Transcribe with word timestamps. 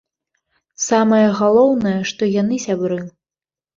Самае 0.85 1.27
галоўнае, 1.41 1.93
што 2.13 2.31
яны 2.41 2.55
сябры. 2.67 2.99